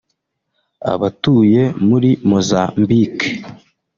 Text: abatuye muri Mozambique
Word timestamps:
abatuye 0.93 1.61
muri 1.87 2.09
Mozambique 2.29 3.27